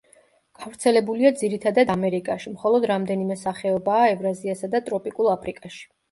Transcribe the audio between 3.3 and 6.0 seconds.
სახეობაა ევრაზიასა და ტროპიკულ აფრიკაში.